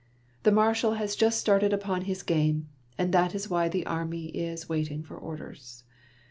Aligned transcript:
The 0.41 0.51
Marshal 0.51 0.93
has 0.93 1.15
just 1.15 1.37
started 1.39 1.73
upon 1.73 2.05
his 2.05 2.23
game, 2.23 2.69
and 2.97 3.13
that 3.13 3.35
is 3.35 3.51
why 3.51 3.69
the 3.69 3.85
army 3.85 4.29
is 4.29 4.67
waiting 4.67 5.03
for 5.03 5.15
orders. 5.15 5.83